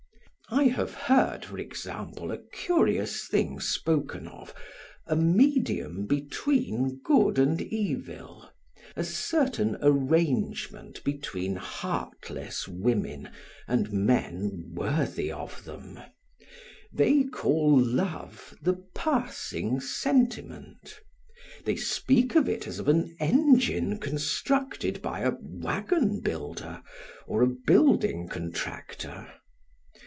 I 0.53 0.63
have 0.67 0.93
heard, 0.93 1.45
for 1.45 1.57
example, 1.59 2.29
a 2.29 2.37
curious 2.37 3.25
thing 3.29 3.61
spoken 3.61 4.27
of, 4.27 4.53
a 5.07 5.15
medium 5.15 6.05
between 6.05 6.99
good 7.05 7.39
and 7.39 7.61
evil, 7.61 8.49
a 8.97 9.05
certain 9.05 9.77
arrangement 9.81 11.05
between 11.05 11.55
heartless 11.55 12.67
women 12.67 13.29
and 13.65 13.93
men 13.93 14.73
worthy 14.75 15.31
of 15.31 15.63
them; 15.63 15.97
they 16.91 17.23
call 17.23 17.79
love 17.79 18.53
the 18.61 18.85
passing 18.93 19.79
sentiment. 19.79 20.99
They 21.63 21.77
speak 21.77 22.35
of 22.35 22.49
it 22.49 22.67
as 22.67 22.77
of 22.77 22.89
an 22.89 23.15
engine 23.21 23.99
constructed 23.99 25.01
by 25.01 25.21
a 25.21 25.31
wagon 25.41 26.19
builder 26.19 26.83
or 27.25 27.41
a 27.41 27.47
building 27.47 28.27
contractor. 28.27 29.31